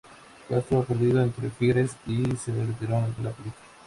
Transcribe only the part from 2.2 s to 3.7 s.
se retiró de la política.